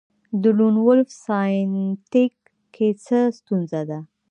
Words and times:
د 0.41 0.43
لون 0.57 0.75
وولف 0.83 1.09
ساینتیک 1.25 2.33
کې 2.73 2.87
څه 3.05 3.17
ستونزه 3.37 3.81
ده 3.89 3.99